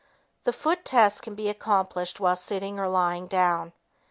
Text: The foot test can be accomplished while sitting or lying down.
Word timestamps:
The 0.45 0.51
foot 0.51 0.83
test 0.83 1.21
can 1.21 1.35
be 1.35 1.47
accomplished 1.47 2.19
while 2.19 2.35
sitting 2.35 2.79
or 2.79 2.89
lying 2.89 3.27
down. 3.27 3.71